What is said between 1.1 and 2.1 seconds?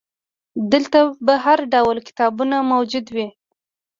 به هرډول